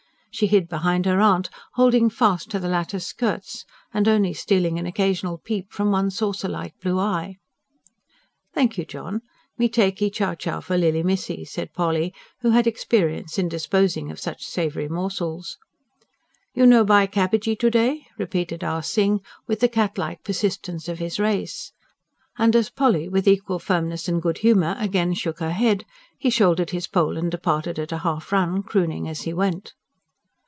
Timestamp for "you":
8.77-8.85, 16.53-16.65